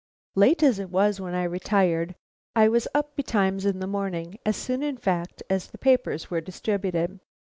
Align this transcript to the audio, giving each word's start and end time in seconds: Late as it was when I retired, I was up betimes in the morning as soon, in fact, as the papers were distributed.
Late 0.33 0.63
as 0.63 0.79
it 0.79 0.89
was 0.89 1.21
when 1.21 1.35
I 1.35 1.43
retired, 1.43 2.15
I 2.55 2.67
was 2.69 2.87
up 2.91 3.15
betimes 3.15 3.67
in 3.67 3.77
the 3.79 3.85
morning 3.85 4.39
as 4.43 4.57
soon, 4.57 4.81
in 4.81 4.97
fact, 4.97 5.43
as 5.47 5.67
the 5.67 5.77
papers 5.77 6.27
were 6.31 6.41
distributed. 6.41 7.19